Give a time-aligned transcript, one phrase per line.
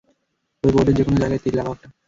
[0.63, 1.87] ওই বোর্ডের যেকোনো জায়গায় তীর লাগাও একটা।